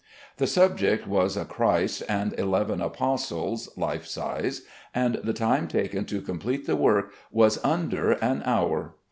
The 0.37 0.47
subject 0.47 1.05
was 1.05 1.37
a 1.37 1.45
Christ 1.45 2.01
and 2.09 2.33
eleven 2.39 2.81
apostles 2.81 3.69
(life 3.77 4.07
size), 4.07 4.63
and 4.95 5.19
the 5.23 5.31
time 5.31 5.67
taken 5.67 6.05
to 6.05 6.23
complete 6.23 6.65
the 6.65 6.75
work 6.75 7.11
was 7.31 7.63
under 7.63 8.13
an 8.13 8.41
hour! 8.43 8.95